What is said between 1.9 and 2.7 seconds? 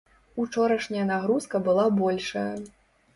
большая.